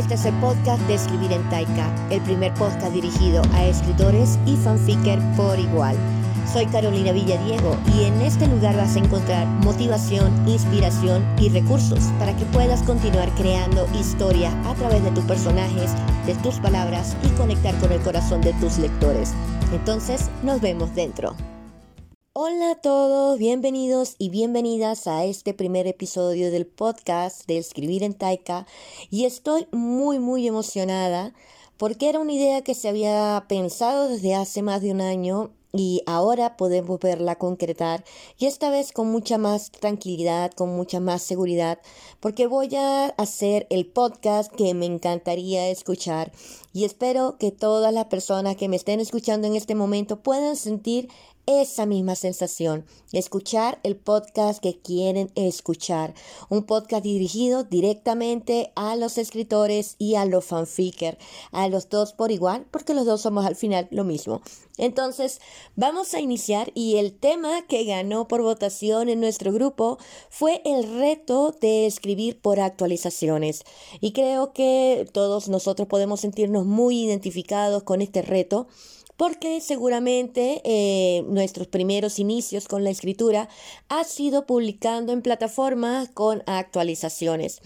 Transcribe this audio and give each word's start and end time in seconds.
Este 0.00 0.14
es 0.14 0.24
el 0.24 0.34
podcast 0.36 0.80
de 0.86 0.94
Escribir 0.94 1.30
en 1.30 1.46
Taika, 1.50 1.94
el 2.08 2.22
primer 2.22 2.54
podcast 2.54 2.94
dirigido 2.94 3.42
a 3.52 3.66
escritores 3.66 4.38
y 4.46 4.56
fanficker 4.56 5.18
por 5.36 5.58
igual. 5.58 5.94
Soy 6.50 6.64
Carolina 6.64 7.12
Villadiego 7.12 7.76
y 7.94 8.04
en 8.04 8.18
este 8.22 8.46
lugar 8.46 8.78
vas 8.78 8.96
a 8.96 9.00
encontrar 9.00 9.46
motivación, 9.46 10.32
inspiración 10.48 11.22
y 11.38 11.50
recursos 11.50 12.00
para 12.18 12.34
que 12.34 12.46
puedas 12.46 12.82
continuar 12.84 13.28
creando 13.34 13.86
historia 13.92 14.50
a 14.64 14.74
través 14.74 15.04
de 15.04 15.10
tus 15.10 15.24
personajes, 15.24 15.90
de 16.24 16.34
tus 16.36 16.54
palabras 16.60 17.14
y 17.22 17.28
conectar 17.36 17.78
con 17.78 17.92
el 17.92 18.00
corazón 18.00 18.40
de 18.40 18.54
tus 18.54 18.78
lectores. 18.78 19.34
Entonces, 19.70 20.30
nos 20.42 20.62
vemos 20.62 20.94
dentro. 20.94 21.36
Hola 22.32 22.70
a 22.70 22.74
todos, 22.76 23.40
bienvenidos 23.40 24.14
y 24.16 24.30
bienvenidas 24.30 25.08
a 25.08 25.24
este 25.24 25.52
primer 25.52 25.88
episodio 25.88 26.52
del 26.52 26.64
podcast 26.64 27.44
de 27.48 27.58
Escribir 27.58 28.04
en 28.04 28.14
Taika. 28.14 28.68
Y 29.10 29.24
estoy 29.24 29.66
muy 29.72 30.20
muy 30.20 30.46
emocionada 30.46 31.34
porque 31.76 32.08
era 32.08 32.20
una 32.20 32.32
idea 32.32 32.62
que 32.62 32.76
se 32.76 32.88
había 32.88 33.46
pensado 33.48 34.06
desde 34.06 34.36
hace 34.36 34.62
más 34.62 34.80
de 34.80 34.92
un 34.92 35.00
año 35.00 35.50
y 35.72 36.02
ahora 36.06 36.56
podemos 36.56 36.98
verla 37.00 37.36
concretar 37.36 38.04
y 38.38 38.46
esta 38.46 38.70
vez 38.70 38.92
con 38.92 39.10
mucha 39.10 39.38
más 39.38 39.70
tranquilidad, 39.70 40.52
con 40.52 40.70
mucha 40.70 41.00
más 41.00 41.22
seguridad, 41.22 41.78
porque 42.20 42.46
voy 42.46 42.74
a 42.76 43.06
hacer 43.06 43.66
el 43.70 43.86
podcast 43.86 44.52
que 44.52 44.74
me 44.74 44.86
encantaría 44.86 45.68
escuchar. 45.68 46.32
Y 46.72 46.84
espero 46.84 47.36
que 47.38 47.50
todas 47.50 47.92
las 47.92 48.06
personas 48.06 48.56
que 48.56 48.68
me 48.68 48.76
estén 48.76 49.00
escuchando 49.00 49.48
en 49.48 49.56
este 49.56 49.74
momento 49.74 50.20
puedan 50.20 50.54
sentir 50.54 51.08
esa 51.50 51.84
misma 51.84 52.14
sensación, 52.14 52.84
escuchar 53.12 53.80
el 53.82 53.96
podcast 53.96 54.62
que 54.62 54.78
quieren 54.80 55.32
escuchar, 55.34 56.14
un 56.48 56.62
podcast 56.62 57.02
dirigido 57.02 57.64
directamente 57.64 58.70
a 58.76 58.94
los 58.94 59.18
escritores 59.18 59.96
y 59.98 60.14
a 60.14 60.26
los 60.26 60.44
fanfickers, 60.44 61.18
a 61.50 61.68
los 61.68 61.88
dos 61.88 62.12
por 62.12 62.30
igual, 62.30 62.66
porque 62.70 62.94
los 62.94 63.04
dos 63.04 63.22
somos 63.22 63.44
al 63.44 63.56
final 63.56 63.88
lo 63.90 64.04
mismo. 64.04 64.42
Entonces, 64.78 65.40
vamos 65.74 66.14
a 66.14 66.20
iniciar 66.20 66.70
y 66.74 66.96
el 66.96 67.12
tema 67.12 67.66
que 67.66 67.84
ganó 67.84 68.28
por 68.28 68.42
votación 68.42 69.08
en 69.08 69.20
nuestro 69.20 69.52
grupo 69.52 69.98
fue 70.30 70.62
el 70.64 70.98
reto 70.98 71.54
de 71.60 71.86
escribir 71.86 72.40
por 72.40 72.60
actualizaciones. 72.60 73.64
Y 74.00 74.12
creo 74.12 74.52
que 74.52 75.06
todos 75.12 75.48
nosotros 75.48 75.88
podemos 75.88 76.20
sentirnos 76.20 76.64
muy 76.64 77.04
identificados 77.04 77.82
con 77.82 78.00
este 78.00 78.22
reto 78.22 78.68
porque 79.20 79.60
seguramente 79.60 80.62
eh, 80.64 81.24
nuestros 81.28 81.66
primeros 81.66 82.18
inicios 82.18 82.66
con 82.66 82.84
la 82.84 82.88
escritura 82.88 83.50
ha 83.90 84.04
sido 84.04 84.46
publicando 84.46 85.12
en 85.12 85.20
plataformas 85.20 86.08
con 86.08 86.42
actualizaciones. 86.46 87.60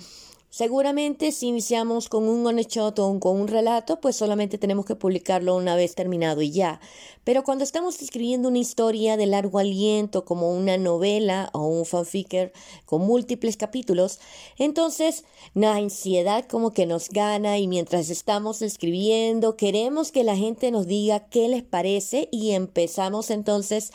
Seguramente 0.54 1.32
si 1.32 1.48
iniciamos 1.48 2.08
con 2.08 2.28
un 2.28 2.46
one 2.46 2.62
shot 2.62 3.00
o 3.00 3.18
con 3.18 3.40
un 3.40 3.48
relato, 3.48 4.00
pues 4.00 4.14
solamente 4.14 4.56
tenemos 4.56 4.86
que 4.86 4.94
publicarlo 4.94 5.56
una 5.56 5.74
vez 5.74 5.96
terminado 5.96 6.42
y 6.42 6.52
ya. 6.52 6.78
Pero 7.24 7.42
cuando 7.42 7.64
estamos 7.64 8.00
escribiendo 8.00 8.50
una 8.50 8.58
historia 8.58 9.16
de 9.16 9.26
largo 9.26 9.58
aliento, 9.58 10.24
como 10.24 10.52
una 10.52 10.76
novela 10.76 11.50
o 11.54 11.66
un 11.66 11.84
fanficker 11.84 12.52
con 12.84 13.00
múltiples 13.00 13.56
capítulos, 13.56 14.20
entonces 14.56 15.24
la 15.54 15.74
ansiedad 15.74 16.44
como 16.46 16.72
que 16.72 16.86
nos 16.86 17.08
gana 17.08 17.58
y 17.58 17.66
mientras 17.66 18.08
estamos 18.08 18.62
escribiendo 18.62 19.56
queremos 19.56 20.12
que 20.12 20.22
la 20.22 20.36
gente 20.36 20.70
nos 20.70 20.86
diga 20.86 21.26
qué 21.30 21.48
les 21.48 21.64
parece 21.64 22.28
y 22.30 22.52
empezamos 22.52 23.30
entonces 23.30 23.90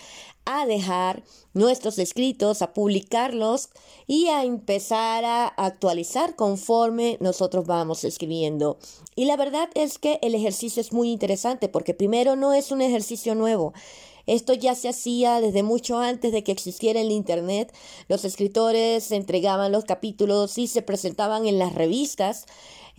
a 0.50 0.66
dejar 0.66 1.24
nuestros 1.54 2.00
escritos, 2.00 2.62
a 2.62 2.74
publicarlos 2.74 3.70
y 4.08 4.28
a 4.28 4.44
empezar 4.44 5.24
a 5.24 5.48
actualizar 5.48 6.36
conforme 6.36 7.18
nosotros 7.20 7.68
vamos 7.68 8.04
escribiendo. 8.04 8.78
Y 9.16 9.26
la 9.26 9.38
verdad 9.38 9.70
es 9.76 10.00
que 10.00 10.18
el 10.24 10.34
ejercicio 10.34 10.82
es 10.82 10.92
muy 10.92 11.12
interesante 11.12 11.70
porque 11.70 11.94
primero 11.94 12.36
no 12.36 12.54
es 12.54 12.72
un 12.72 12.82
ejercicio 12.82 13.36
nuevo. 13.36 13.74
Esto 14.26 14.54
ya 14.54 14.76
se 14.76 14.90
hacía 14.90 15.42
desde 15.42 15.64
mucho 15.64 15.98
antes 15.98 16.32
de 16.32 16.44
que 16.44 16.52
existiera 16.52 17.02
el 17.02 17.10
Internet. 17.10 17.74
Los 18.08 18.26
escritores 18.26 19.12
entregaban 19.12 19.72
los 19.72 19.86
capítulos 19.86 20.58
y 20.58 20.68
se 20.68 20.84
presentaban 20.84 21.48
en 21.48 21.58
las 21.58 21.74
revistas 21.74 22.46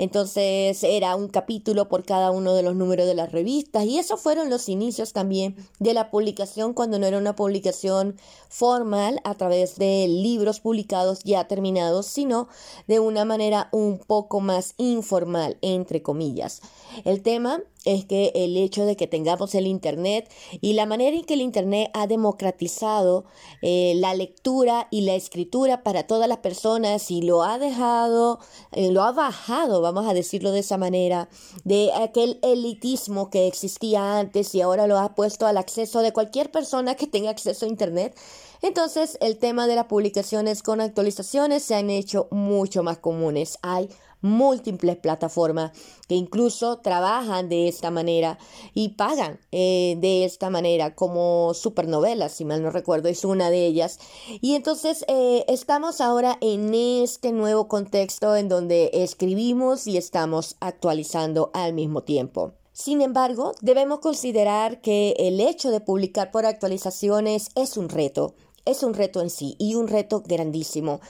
entonces 0.01 0.83
era 0.83 1.15
un 1.15 1.29
capítulo 1.29 1.89
por 1.89 2.07
cada 2.07 2.31
uno 2.31 2.55
de 2.55 2.63
los 2.63 2.75
números 2.75 3.07
de 3.07 3.15
las 3.15 3.33
revistas 3.33 3.85
y 3.85 3.99
esos 3.99 4.19
fueron 4.19 4.49
los 4.49 4.71
inicios 4.71 5.13
también 5.13 5.55
de 5.79 5.93
la 5.93 6.11
publicación 6.11 6.73
cuando 6.73 6.99
no 6.99 7.05
era 7.05 7.19
una 7.19 7.37
publicación 7.37 8.17
formal 8.49 9.21
a 9.25 9.35
través 9.35 9.77
de 9.77 10.09
libros 10.09 10.61
publicados 10.61 11.23
ya 11.25 11.47
terminados, 11.49 12.07
sino 12.07 12.49
de 12.89 12.99
una 12.99 13.27
manera 13.27 13.69
un 13.73 13.99
poco 13.99 14.41
más 14.41 14.73
informal, 14.79 15.59
entre 15.61 16.01
comillas. 16.01 16.63
El 17.05 17.21
tema 17.21 17.61
es 17.85 18.05
que 18.05 18.33
el 18.35 18.57
hecho 18.57 18.85
de 18.85 18.97
que 18.97 19.07
tengamos 19.07 19.55
el 19.55 19.67
Internet 19.67 20.31
y 20.61 20.75
la 20.75 20.87
manera 20.87 21.17
en 21.17 21.25
que 21.25 21.35
el 21.35 21.41
Internet 21.41 21.91
ha 21.95 22.07
democratizado 22.07 23.25
eh, 23.63 23.95
la 23.97 24.15
lectura 24.15 24.89
y 24.91 25.03
la 25.03 25.15
escritura 25.15 25.83
para 25.83 26.07
todas 26.07 26.29
las 26.29 26.39
personas 26.39 27.11
y 27.11 27.23
lo 27.23 27.43
ha 27.43 27.59
dejado, 27.59 28.39
eh, 28.73 28.91
lo 28.91 29.03
ha 29.03 29.13
bajado, 29.13 29.81
vamos 29.81 30.07
a 30.07 30.15
decirlo 30.15 30.53
de 30.53 30.61
esa 30.61 30.77
manera, 30.77 31.29
de 31.65 31.91
aquel 31.95 32.39
elitismo 32.43 33.31
que 33.31 33.47
existía 33.47 34.19
antes 34.19 34.55
y 34.55 34.61
ahora 34.61 34.87
lo 34.87 34.99
ha 34.99 35.15
puesto 35.15 35.47
al 35.47 35.57
acceso 35.57 36.01
de 36.03 36.13
cualquier 36.13 36.51
persona 36.51 36.95
que 36.95 37.07
tenga 37.07 37.31
acceso 37.31 37.65
a 37.65 37.69
Internet. 37.69 38.17
Entonces 38.63 39.17
el 39.23 39.39
tema 39.39 39.67
de 39.67 39.75
las 39.75 39.87
publicaciones 39.87 40.63
con 40.63 40.83
actualizaciones 40.83 41.63
se 41.63 41.77
han 41.77 41.89
hecho 41.89 42.29
mucho 42.31 42.83
más 42.83 42.99
comunes. 42.99 43.59
Hay 43.63 43.89
múltiples 44.23 44.97
plataformas 44.97 45.73
que 46.09 46.15
incluso 46.15 46.79
trabajan 46.79 47.49
de 47.49 47.69
esta 47.69 47.91
manera 47.91 48.39
y 48.75 48.91
pagan 48.91 49.39
eh, 49.53 49.97
de 49.99 50.25
esta 50.25 50.51
manera 50.51 50.95
como 50.95 51.55
supernovelas, 51.55 52.33
si 52.33 52.45
mal 52.45 52.63
no 52.63 52.71
recuerdo, 52.71 53.09
es 53.09 53.25
una 53.25 53.51
de 53.51 53.67
ellas. 53.67 53.99
Y 54.41 54.55
entonces 54.55 55.05
eh, 55.09 55.45
estamos 55.49 56.01
ahora 56.01 56.37
en 56.41 56.75
este 56.75 57.33
nuevo 57.33 57.69
contexto 57.69 58.37
en 58.37 58.49
donde 58.49 58.91
escribimos 58.93 59.87
y 59.87 59.97
estamos 59.97 60.57
actualizando 60.61 61.51
al 61.55 61.73
mismo 61.73 62.03
tiempo. 62.03 62.53
Sin 62.73 63.03
embargo, 63.03 63.53
debemos 63.61 63.99
considerar 63.99 64.81
que 64.81 65.15
el 65.19 65.41
hecho 65.41 65.71
de 65.71 65.81
publicar 65.81 66.31
por 66.31 66.47
actualizaciones 66.47 67.51
es 67.55 67.77
un 67.77 67.89
reto, 67.89 68.35
es 68.65 68.83
un 68.83 68.95
reto 68.95 69.21
en 69.21 69.29
sí 69.29 69.55
y 69.59 69.75
un 69.75 69.87
reto 69.87 70.23
grandísimo 70.27 71.01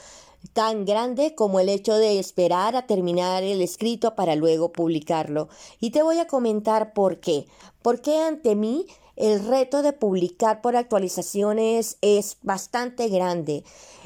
tan 0.52 0.84
grande 0.84 1.34
como 1.34 1.60
el 1.60 1.68
hecho 1.68 1.94
de 1.96 2.18
esperar 2.18 2.76
a 2.76 2.86
terminar 2.86 3.42
el 3.42 3.62
escrito 3.62 4.14
para 4.14 4.36
luego 4.36 4.72
publicarlo. 4.72 5.48
Y 5.80 5.90
te 5.90 6.02
voy 6.02 6.18
a 6.18 6.26
comentar 6.26 6.92
por 6.92 7.20
qué. 7.20 7.46
Porque 7.82 8.18
ante 8.18 8.56
mí 8.56 8.86
el 9.16 9.44
reto 9.46 9.82
de 9.82 9.92
publicar 9.92 10.62
por 10.62 10.76
actualizaciones 10.76 11.98
es 12.00 12.38
bastante 12.42 13.08
grande. 13.08 13.64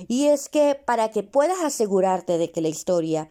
Y 0.08 0.26
es 0.26 0.48
que 0.48 0.74
para 0.74 1.10
que 1.10 1.22
puedas 1.22 1.62
asegurarte 1.62 2.36
de 2.38 2.50
que 2.50 2.60
la 2.60 2.68
historia 2.68 3.28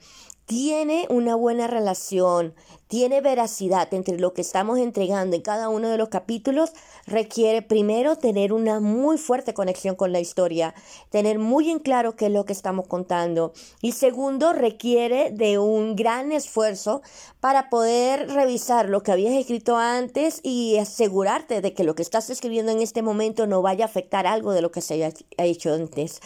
tiene 0.53 1.07
una 1.09 1.33
buena 1.33 1.65
relación, 1.65 2.53
tiene 2.87 3.21
veracidad 3.21 3.91
entre 3.91 4.19
lo 4.19 4.35
que 4.35 4.41
estamos 4.41 4.77
entregando 4.77 5.35
en 5.35 5.41
cada 5.41 5.67
uno 5.67 5.89
de 5.89 5.97
los 5.97 6.09
capítulos, 6.09 6.73
requiere 7.07 7.63
primero 7.63 8.17
tener 8.17 8.53
una 8.53 8.79
muy 8.79 9.17
fuerte 9.17 9.55
conexión 9.55 9.95
con 9.95 10.11
la 10.11 10.19
historia, 10.19 10.75
tener 11.09 11.39
muy 11.39 11.71
en 11.71 11.79
claro 11.79 12.15
qué 12.15 12.27
es 12.27 12.31
lo 12.31 12.45
que 12.45 12.53
estamos 12.53 12.85
contando. 12.85 13.51
Y 13.81 13.93
segundo, 13.93 14.53
requiere 14.53 15.31
de 15.31 15.57
un 15.57 15.95
gran 15.95 16.31
esfuerzo 16.31 17.01
para 17.39 17.71
poder 17.71 18.29
revisar 18.29 18.89
lo 18.89 19.01
que 19.01 19.11
habías 19.11 19.33
escrito 19.33 19.77
antes 19.77 20.39
y 20.43 20.77
asegurarte 20.77 21.61
de 21.61 21.73
que 21.73 21.83
lo 21.83 21.95
que 21.95 22.03
estás 22.03 22.29
escribiendo 22.29 22.71
en 22.71 22.83
este 22.83 23.01
momento 23.01 23.47
no 23.47 23.63
vaya 23.63 23.85
a 23.85 23.87
afectar 23.87 24.27
algo 24.27 24.51
de 24.51 24.61
lo 24.61 24.71
que 24.71 24.81
se 24.81 24.93
haya 24.93 25.11
hecho 25.39 25.73
antes. 25.73 26.19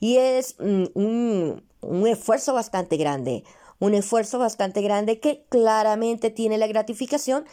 Y 0.00 0.18
es 0.18 0.56
mm, 0.58 0.84
un, 0.92 1.62
un 1.80 2.06
esfuerzo 2.06 2.52
bastante 2.52 2.98
grande 2.98 3.42
un 3.80 3.94
esfuerzo 3.94 4.38
bastante 4.38 4.82
grande 4.82 5.18
que 5.18 5.44
claramente 5.48 6.30
tiene 6.30 6.58
la 6.58 6.68
gratificación 6.68 7.44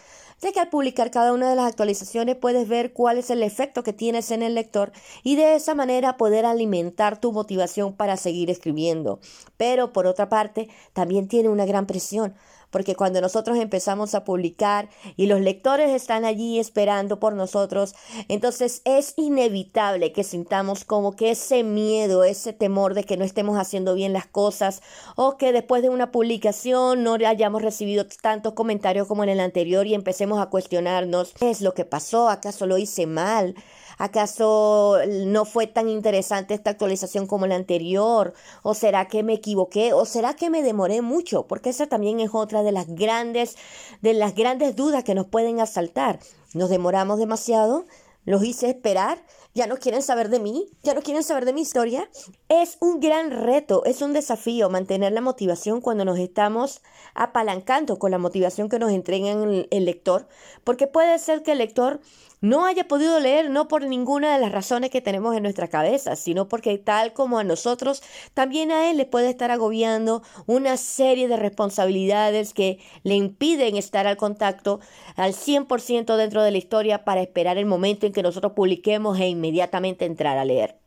de 0.41 0.51
que 0.51 0.59
al 0.59 0.69
publicar 0.69 1.11
cada 1.11 1.33
una 1.33 1.49
de 1.49 1.55
las 1.55 1.65
actualizaciones 1.65 2.35
puedes 2.35 2.67
ver 2.67 2.93
cuál 2.93 3.17
es 3.17 3.29
el 3.29 3.43
efecto 3.43 3.83
que 3.83 3.93
tienes 3.93 4.31
en 4.31 4.43
el 4.43 4.55
lector 4.55 4.91
y 5.23 5.35
de 5.35 5.55
esa 5.55 5.75
manera 5.75 6.17
poder 6.17 6.45
alimentar 6.45 7.19
tu 7.19 7.31
motivación 7.31 7.93
para 7.93 8.17
seguir 8.17 8.49
escribiendo. 8.49 9.19
Pero 9.57 9.93
por 9.93 10.05
otra 10.07 10.29
parte, 10.29 10.69
también 10.93 11.27
tiene 11.27 11.49
una 11.49 11.65
gran 11.65 11.87
presión 11.87 12.35
porque 12.69 12.95
cuando 12.95 13.21
nosotros 13.21 13.57
empezamos 13.57 14.13
a 14.13 14.23
publicar 14.23 14.89
y 15.15 15.27
los 15.27 15.41
lectores 15.41 15.89
están 15.91 16.25
allí 16.25 16.59
esperando 16.59 17.19
por 17.19 17.33
nosotros, 17.33 17.95
entonces 18.27 18.81
es 18.85 19.13
inevitable 19.17 20.11
que 20.11 20.23
sintamos 20.23 20.83
como 20.83 21.15
que 21.15 21.31
ese 21.31 21.63
miedo, 21.63 22.23
ese 22.23 22.53
temor 22.53 22.93
de 22.93 23.03
que 23.03 23.17
no 23.17 23.23
estemos 23.23 23.57
haciendo 23.57 23.95
bien 23.95 24.13
las 24.13 24.27
cosas 24.27 24.81
o 25.15 25.37
que 25.37 25.53
después 25.53 25.81
de 25.81 25.89
una 25.89 26.11
publicación 26.11 27.03
no 27.03 27.15
hayamos 27.15 27.61
recibido 27.61 28.05
tantos 28.21 28.53
comentarios 28.53 29.07
como 29.07 29.23
en 29.23 29.29
el 29.29 29.39
anterior 29.39 29.87
y 29.87 29.93
empecemos 29.93 30.26
a 30.35 30.49
cuestionarnos 30.49 31.33
qué 31.39 31.49
es 31.49 31.61
lo 31.61 31.73
que 31.73 31.85
pasó, 31.85 32.29
acaso 32.29 32.65
lo 32.65 32.77
hice 32.77 33.07
mal, 33.07 33.55
acaso 33.97 34.97
no 35.07 35.45
fue 35.45 35.67
tan 35.67 35.89
interesante 35.89 36.53
esta 36.53 36.71
actualización 36.71 37.27
como 37.27 37.47
la 37.47 37.55
anterior, 37.55 38.33
o 38.63 38.73
será 38.73 39.07
que 39.07 39.23
me 39.23 39.33
equivoqué, 39.33 39.93
o 39.93 40.05
será 40.05 40.35
que 40.35 40.49
me 40.49 40.61
demoré 40.61 41.01
mucho, 41.01 41.47
porque 41.47 41.69
esa 41.69 41.87
también 41.87 42.19
es 42.19 42.31
otra 42.33 42.63
de 42.63 42.71
las 42.71 42.87
grandes, 42.87 43.55
de 44.01 44.13
las 44.13 44.35
grandes 44.35 44.75
dudas 44.75 45.03
que 45.03 45.15
nos 45.15 45.27
pueden 45.27 45.61
asaltar. 45.61 46.19
¿Nos 46.53 46.69
demoramos 46.69 47.19
demasiado? 47.19 47.85
¿Los 48.27 48.43
hice 48.43 48.69
esperar? 48.69 49.23
ya 49.57 49.65
no 49.65 49.77
quieren 49.77 50.03
saber 50.03 50.29
de 50.29 50.39
mí, 50.39 50.69
ya 50.83 50.93
no 50.93 51.01
quieren 51.01 51.23
saber 51.23 51.43
de 51.43 51.51
mi 51.51 51.61
historia. 51.61 52.07
Es 52.47 52.77
un 52.79 52.99
gran 52.99 53.31
reto, 53.31 53.83
es 53.85 54.03
un 54.03 54.13
desafío 54.13 54.69
mantener 54.69 55.13
la 55.13 55.19
motivación 55.19 55.81
cuando 55.81 56.05
nos 56.05 56.19
estamos 56.19 56.83
apalancando 57.15 57.97
con 57.97 58.11
la 58.11 58.19
motivación 58.19 58.69
que 58.69 58.77
nos 58.77 58.91
entrega 58.91 59.31
el, 59.31 59.67
el 59.71 59.85
lector, 59.85 60.27
porque 60.63 60.85
puede 60.85 61.17
ser 61.17 61.41
que 61.41 61.53
el 61.53 61.57
lector 61.57 61.99
no 62.41 62.65
haya 62.65 62.87
podido 62.87 63.19
leer 63.19 63.49
no 63.49 63.67
por 63.67 63.85
ninguna 63.85 64.33
de 64.33 64.39
las 64.39 64.51
razones 64.51 64.89
que 64.89 65.01
tenemos 65.01 65.35
en 65.35 65.43
nuestra 65.43 65.67
cabeza, 65.67 66.15
sino 66.15 66.47
porque 66.47 66.77
tal 66.77 67.13
como 67.13 67.39
a 67.39 67.43
nosotros, 67.43 68.03
también 68.33 68.71
a 68.71 68.89
él 68.89 68.97
le 68.97 69.05
puede 69.05 69.29
estar 69.29 69.51
agobiando 69.51 70.23
una 70.45 70.77
serie 70.77 71.27
de 71.27 71.37
responsabilidades 71.37 72.53
que 72.53 72.79
le 73.03 73.15
impiden 73.15 73.75
estar 73.75 74.07
al 74.07 74.17
contacto 74.17 74.79
al 75.15 75.33
100% 75.33 76.15
dentro 76.15 76.43
de 76.43 76.51
la 76.51 76.57
historia 76.57 77.03
para 77.03 77.21
esperar 77.21 77.57
el 77.57 77.65
momento 77.65 78.05
en 78.05 78.13
que 78.13 78.23
nosotros 78.23 78.53
publiquemos 78.53 79.19
e 79.19 79.27
inmediatamente 79.27 80.05
entrar 80.05 80.37
a 80.37 80.45
leer. 80.45 80.79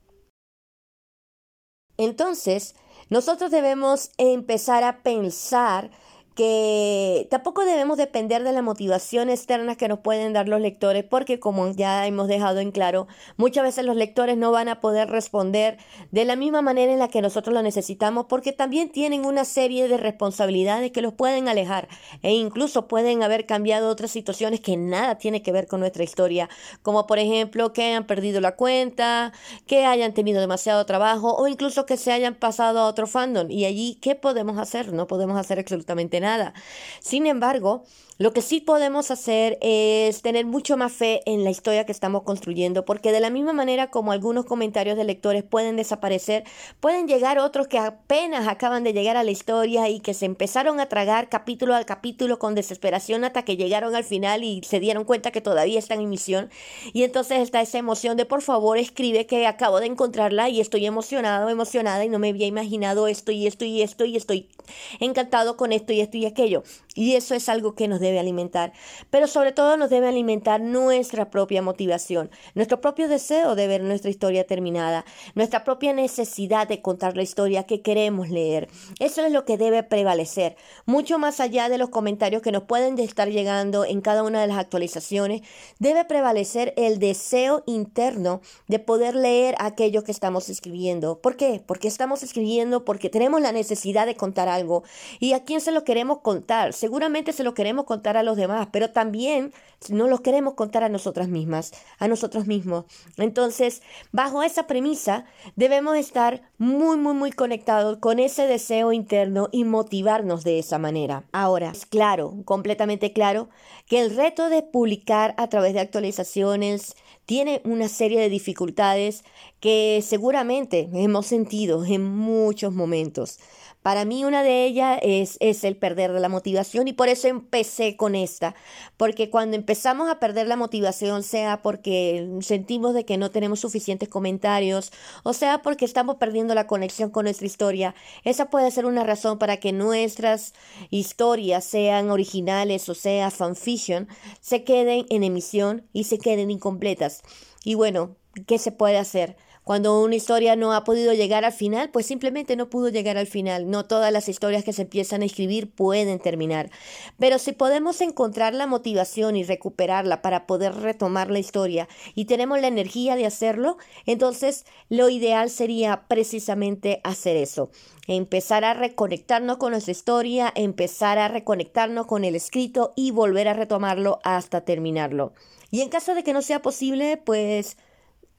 Entonces, 1.96 2.74
nosotros 3.10 3.50
debemos 3.50 4.12
empezar 4.16 4.84
a 4.84 5.02
pensar 5.02 5.90
que 6.34 7.26
tampoco 7.30 7.64
debemos 7.64 7.96
depender 7.96 8.44
de 8.44 8.52
la 8.52 8.62
motivación 8.62 9.30
externa 9.30 9.76
que 9.76 9.88
nos 9.88 9.98
pueden 9.98 10.32
dar 10.32 10.48
los 10.48 10.60
lectores, 10.60 11.04
porque 11.04 11.40
como 11.40 11.70
ya 11.72 12.06
hemos 12.06 12.28
dejado 12.28 12.60
en 12.60 12.70
claro, 12.70 13.08
muchas 13.36 13.64
veces 13.64 13.84
los 13.84 13.96
lectores 13.96 14.36
no 14.36 14.52
van 14.52 14.68
a 14.68 14.80
poder 14.80 15.10
responder 15.10 15.78
de 16.10 16.24
la 16.24 16.36
misma 16.36 16.62
manera 16.62 16.92
en 16.92 16.98
la 16.98 17.08
que 17.08 17.22
nosotros 17.22 17.52
lo 17.52 17.62
necesitamos, 17.62 18.26
porque 18.26 18.52
también 18.52 18.90
tienen 18.90 19.26
una 19.26 19.44
serie 19.44 19.88
de 19.88 19.96
responsabilidades 19.96 20.92
que 20.92 21.02
los 21.02 21.12
pueden 21.12 21.48
alejar 21.48 21.88
e 22.22 22.32
incluso 22.32 22.86
pueden 22.88 23.22
haber 23.22 23.46
cambiado 23.46 23.88
otras 23.88 24.10
situaciones 24.10 24.60
que 24.60 24.76
nada 24.76 25.16
tiene 25.18 25.42
que 25.42 25.52
ver 25.52 25.66
con 25.66 25.80
nuestra 25.80 26.04
historia, 26.04 26.48
como 26.82 27.06
por 27.06 27.18
ejemplo 27.18 27.72
que 27.72 27.82
hayan 27.82 28.06
perdido 28.06 28.40
la 28.40 28.56
cuenta, 28.56 29.32
que 29.66 29.84
hayan 29.84 30.14
tenido 30.14 30.40
demasiado 30.40 30.86
trabajo 30.86 31.34
o 31.36 31.48
incluso 31.48 31.86
que 31.86 31.96
se 31.96 32.12
hayan 32.12 32.34
pasado 32.34 32.80
a 32.80 32.86
otro 32.86 33.06
fandom. 33.06 33.50
Y 33.50 33.64
allí, 33.64 33.98
¿qué 34.00 34.14
podemos 34.14 34.58
hacer? 34.58 34.92
No 34.92 35.06
podemos 35.06 35.38
hacer 35.38 35.58
absolutamente 35.58 36.19
nada. 36.20 36.54
Sin 37.00 37.26
embargo, 37.26 37.84
lo 38.20 38.34
que 38.34 38.42
sí 38.42 38.60
podemos 38.60 39.10
hacer 39.10 39.56
es 39.62 40.20
tener 40.20 40.44
mucho 40.44 40.76
más 40.76 40.92
fe 40.92 41.22
en 41.24 41.42
la 41.42 41.48
historia 41.48 41.86
que 41.86 41.92
estamos 41.92 42.22
construyendo, 42.22 42.84
porque 42.84 43.12
de 43.12 43.20
la 43.20 43.30
misma 43.30 43.54
manera 43.54 43.90
como 43.90 44.12
algunos 44.12 44.44
comentarios 44.44 44.98
de 44.98 45.04
lectores 45.04 45.42
pueden 45.42 45.76
desaparecer, 45.76 46.44
pueden 46.80 47.08
llegar 47.08 47.38
otros 47.38 47.66
que 47.66 47.78
apenas 47.78 48.46
acaban 48.46 48.84
de 48.84 48.92
llegar 48.92 49.16
a 49.16 49.24
la 49.24 49.30
historia 49.30 49.88
y 49.88 50.00
que 50.00 50.12
se 50.12 50.26
empezaron 50.26 50.80
a 50.80 50.86
tragar 50.90 51.30
capítulo 51.30 51.74
a 51.74 51.82
capítulo 51.84 52.38
con 52.38 52.54
desesperación 52.54 53.24
hasta 53.24 53.42
que 53.42 53.56
llegaron 53.56 53.94
al 53.94 54.04
final 54.04 54.44
y 54.44 54.60
se 54.64 54.80
dieron 54.80 55.04
cuenta 55.04 55.30
que 55.30 55.40
todavía 55.40 55.78
están 55.78 56.02
en 56.02 56.10
misión. 56.10 56.50
Y 56.92 57.04
entonces 57.04 57.38
está 57.38 57.62
esa 57.62 57.78
emoción 57.78 58.18
de 58.18 58.26
por 58.26 58.42
favor 58.42 58.76
escribe 58.76 59.24
que 59.24 59.46
acabo 59.46 59.80
de 59.80 59.86
encontrarla 59.86 60.50
y 60.50 60.60
estoy 60.60 60.84
emocionado, 60.84 61.48
emocionada 61.48 62.04
y 62.04 62.10
no 62.10 62.18
me 62.18 62.28
había 62.28 62.46
imaginado 62.46 63.08
esto 63.08 63.32
y 63.32 63.46
esto 63.46 63.64
y 63.64 63.80
esto 63.80 64.04
y 64.04 64.18
estoy 64.18 64.50
encantado 64.98 65.56
con 65.56 65.72
esto 65.72 65.94
y 65.94 66.02
esto 66.02 66.18
y 66.18 66.26
aquello. 66.26 66.64
Y 67.00 67.16
eso 67.16 67.34
es 67.34 67.48
algo 67.48 67.74
que 67.74 67.88
nos 67.88 67.98
debe 67.98 68.18
alimentar, 68.18 68.74
pero 69.08 69.26
sobre 69.26 69.52
todo 69.52 69.78
nos 69.78 69.88
debe 69.88 70.06
alimentar 70.06 70.60
nuestra 70.60 71.30
propia 71.30 71.62
motivación, 71.62 72.30
nuestro 72.54 72.82
propio 72.82 73.08
deseo 73.08 73.54
de 73.54 73.66
ver 73.66 73.82
nuestra 73.82 74.10
historia 74.10 74.46
terminada, 74.46 75.06
nuestra 75.34 75.64
propia 75.64 75.94
necesidad 75.94 76.68
de 76.68 76.82
contar 76.82 77.16
la 77.16 77.22
historia 77.22 77.62
que 77.62 77.80
queremos 77.80 78.28
leer. 78.28 78.68
Eso 78.98 79.24
es 79.24 79.32
lo 79.32 79.46
que 79.46 79.56
debe 79.56 79.82
prevalecer, 79.82 80.56
mucho 80.84 81.18
más 81.18 81.40
allá 81.40 81.70
de 81.70 81.78
los 81.78 81.88
comentarios 81.88 82.42
que 82.42 82.52
nos 82.52 82.64
pueden 82.64 82.98
estar 82.98 83.30
llegando 83.30 83.86
en 83.86 84.02
cada 84.02 84.22
una 84.22 84.42
de 84.42 84.48
las 84.48 84.58
actualizaciones, 84.58 85.40
debe 85.78 86.04
prevalecer 86.04 86.74
el 86.76 86.98
deseo 86.98 87.62
interno 87.64 88.42
de 88.68 88.78
poder 88.78 89.14
leer 89.16 89.54
aquello 89.58 90.04
que 90.04 90.12
estamos 90.12 90.50
escribiendo. 90.50 91.18
¿Por 91.18 91.38
qué? 91.38 91.62
Porque 91.64 91.88
estamos 91.88 92.22
escribiendo 92.22 92.84
porque 92.84 93.08
tenemos 93.08 93.40
la 93.40 93.52
necesidad 93.52 94.04
de 94.04 94.16
contar 94.16 94.50
algo. 94.50 94.82
¿Y 95.18 95.32
a 95.32 95.44
quién 95.44 95.62
se 95.62 95.72
lo 95.72 95.84
queremos 95.84 96.18
contar? 96.18 96.74
Seguramente 96.90 97.32
se 97.32 97.44
lo 97.44 97.54
queremos 97.54 97.84
contar 97.84 98.16
a 98.16 98.24
los 98.24 98.36
demás, 98.36 98.66
pero 98.72 98.90
también 98.90 99.52
no 99.90 100.08
los 100.08 100.22
queremos 100.22 100.54
contar 100.54 100.82
a 100.82 100.88
nosotras 100.88 101.28
mismas, 101.28 101.70
a 102.00 102.08
nosotros 102.08 102.48
mismos. 102.48 102.84
Entonces, 103.16 103.80
bajo 104.10 104.42
esa 104.42 104.66
premisa, 104.66 105.24
debemos 105.54 105.96
estar 105.96 106.42
muy, 106.58 106.96
muy, 106.96 107.14
muy 107.14 107.30
conectados 107.30 107.98
con 107.98 108.18
ese 108.18 108.48
deseo 108.48 108.92
interno 108.92 109.48
y 109.52 109.62
motivarnos 109.62 110.42
de 110.42 110.58
esa 110.58 110.78
manera. 110.78 111.22
Ahora, 111.30 111.70
es 111.70 111.86
claro, 111.86 112.34
completamente 112.44 113.12
claro, 113.12 113.50
que 113.86 114.00
el 114.00 114.16
reto 114.16 114.48
de 114.48 114.64
publicar 114.64 115.36
a 115.38 115.48
través 115.48 115.74
de 115.74 115.80
actualizaciones 115.80 116.96
tiene 117.24 117.60
una 117.64 117.86
serie 117.86 118.18
de 118.18 118.28
dificultades 118.28 119.22
que 119.60 120.02
seguramente 120.04 120.90
hemos 120.92 121.26
sentido 121.26 121.84
en 121.84 122.02
muchos 122.02 122.74
momentos. 122.74 123.38
Para 123.82 124.04
mí 124.04 124.24
una 124.24 124.42
de 124.42 124.66
ellas 124.66 124.98
es, 125.02 125.38
es 125.40 125.64
el 125.64 125.76
perder 125.76 126.10
la 126.10 126.28
motivación 126.28 126.86
y 126.86 126.92
por 126.92 127.08
eso 127.08 127.28
empecé 127.28 127.96
con 127.96 128.14
esta, 128.14 128.54
porque 128.98 129.30
cuando 129.30 129.56
empezamos 129.56 130.10
a 130.10 130.18
perder 130.18 130.46
la 130.48 130.56
motivación, 130.56 131.22
sea 131.22 131.62
porque 131.62 132.28
sentimos 132.42 132.92
de 132.92 133.06
que 133.06 133.16
no 133.16 133.30
tenemos 133.30 133.60
suficientes 133.60 134.08
comentarios, 134.08 134.92
o 135.22 135.32
sea 135.32 135.62
porque 135.62 135.86
estamos 135.86 136.16
perdiendo 136.16 136.54
la 136.54 136.66
conexión 136.66 137.10
con 137.10 137.24
nuestra 137.24 137.46
historia, 137.46 137.94
esa 138.24 138.50
puede 138.50 138.70
ser 138.70 138.84
una 138.84 139.04
razón 139.04 139.38
para 139.38 139.56
que 139.56 139.72
nuestras 139.72 140.52
historias, 140.90 141.64
sean 141.64 142.10
originales 142.10 142.88
o 142.88 142.94
sea 142.94 143.30
fanfiction, 143.30 144.08
se 144.40 144.64
queden 144.64 145.06
en 145.08 145.24
emisión 145.24 145.88
y 145.92 146.04
se 146.04 146.18
queden 146.18 146.50
incompletas. 146.50 147.22
Y 147.64 147.74
bueno, 147.74 148.16
¿qué 148.46 148.58
se 148.58 148.72
puede 148.72 148.98
hacer? 148.98 149.36
Cuando 149.64 150.02
una 150.02 150.16
historia 150.16 150.56
no 150.56 150.72
ha 150.72 150.84
podido 150.84 151.12
llegar 151.12 151.44
al 151.44 151.52
final, 151.52 151.90
pues 151.90 152.06
simplemente 152.06 152.56
no 152.56 152.70
pudo 152.70 152.88
llegar 152.88 153.18
al 153.18 153.26
final. 153.26 153.70
No 153.70 153.84
todas 153.84 154.12
las 154.12 154.28
historias 154.28 154.64
que 154.64 154.72
se 154.72 154.82
empiezan 154.82 155.22
a 155.22 155.26
escribir 155.26 155.70
pueden 155.70 156.18
terminar. 156.18 156.70
Pero 157.18 157.38
si 157.38 157.52
podemos 157.52 158.00
encontrar 158.00 158.54
la 158.54 158.66
motivación 158.66 159.36
y 159.36 159.44
recuperarla 159.44 160.22
para 160.22 160.46
poder 160.46 160.74
retomar 160.74 161.30
la 161.30 161.38
historia 161.38 161.88
y 162.14 162.24
tenemos 162.24 162.60
la 162.60 162.68
energía 162.68 163.16
de 163.16 163.26
hacerlo, 163.26 163.76
entonces 164.06 164.64
lo 164.88 165.08
ideal 165.08 165.50
sería 165.50 166.04
precisamente 166.08 167.00
hacer 167.04 167.36
eso. 167.36 167.70
Empezar 168.08 168.64
a 168.64 168.74
reconectarnos 168.74 169.58
con 169.58 169.72
nuestra 169.72 169.92
historia, 169.92 170.52
empezar 170.56 171.18
a 171.18 171.28
reconectarnos 171.28 172.06
con 172.06 172.24
el 172.24 172.34
escrito 172.34 172.92
y 172.96 173.10
volver 173.10 173.46
a 173.46 173.54
retomarlo 173.54 174.20
hasta 174.24 174.62
terminarlo. 174.62 175.32
Y 175.70 175.82
en 175.82 175.90
caso 175.90 176.14
de 176.14 176.24
que 176.24 176.32
no 176.32 176.42
sea 176.42 176.62
posible, 176.62 177.18
pues 177.18 177.76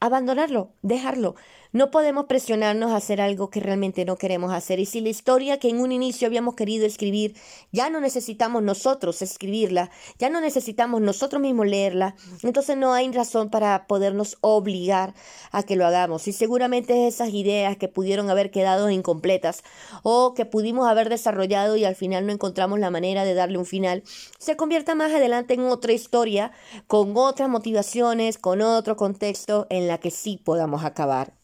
abandonarlo, 0.02 0.76
dejarlo. 0.82 1.36
No 1.74 1.90
podemos 1.90 2.26
presionarnos 2.26 2.92
a 2.92 2.98
hacer 2.98 3.22
algo 3.22 3.50
que 3.50 3.62
realmente 3.62 4.04
no 4.04 4.18
queremos 4.18 4.52
hacer. 4.52 4.80
Y 4.80 4.86
si 4.86 5.00
la 5.00 5.08
historia 5.08 5.58
que 5.58 5.70
en 5.70 5.80
un 5.80 5.94
inicio 5.94 6.28
habíamos 6.28 6.56
querido 6.56 6.86
escribir, 6.86 7.36
ya 7.72 7.90
no 7.90 8.02
necesitamos 8.02 8.62
nosotros 8.62 9.22
escribirla, 9.22 9.90
ya 10.20 10.30
no 10.30 10.42
necesitamos 10.42 11.00
nosotros 11.00 11.42
mismos 11.42 11.68
leerla, 11.68 12.16
entonces 12.44 12.76
no 12.76 12.94
hay 12.94 13.10
razón 13.12 13.50
para 13.50 13.88
podernos 13.88 14.38
obligar 14.42 15.14
a 15.52 15.64
que 15.64 15.78
lo 15.78 15.86
hagamos. 15.86 16.28
Y 16.28 16.34
seguramente 16.34 17.08
esas 17.08 17.30
ideas 17.30 17.78
que 17.78 17.88
pudieron 17.88 18.30
haber 18.30 18.52
quedado 18.52 18.90
incompletas 18.90 19.64
o 20.04 20.34
que 20.34 20.46
pudimos 20.46 20.90
haber 20.90 21.08
desarrollado 21.08 21.78
y 21.78 21.86
al 21.86 21.96
final 21.96 22.26
no 22.26 22.34
encontramos 22.34 22.80
la 22.80 22.92
manera 22.92 23.24
de 23.24 23.34
darle 23.34 23.58
un 23.58 23.66
final, 23.66 24.04
se 24.40 24.58
convierta 24.58 24.94
más 24.94 25.14
adelante 25.14 25.54
en 25.54 25.62
otra 25.62 25.94
historia 25.94 26.52
con 26.88 27.16
otras 27.16 27.48
motivaciones, 27.48 28.38
con 28.38 28.62
otro 28.62 28.98
contexto 28.98 29.68
en 29.70 29.88
la 29.88 30.00
que 30.00 30.12
sí 30.12 30.36
podamos 30.44 30.84
acabar. 30.84 31.41